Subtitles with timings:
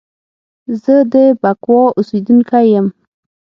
[0.81, 2.87] زه د بکواه اوسیدونکی یم